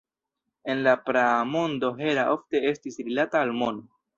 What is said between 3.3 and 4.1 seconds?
al mono.